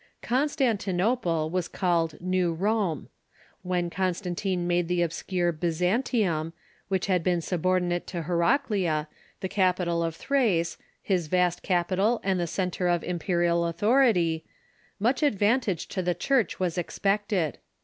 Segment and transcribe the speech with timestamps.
[0.23, 3.07] Constantinople was called New Rome.
[3.61, 6.53] When Constantine made the obscure Byzantium,
[6.87, 9.05] which had been subordinate to Ileraclea,
[9.41, 11.87] the capital of Thrace, his vast cai)ital
[12.19, 14.41] Constantinople ^ r ••^^• t, and the centre oi imperial autliority,
[14.99, 17.59] much ad vantage to the Church was expected.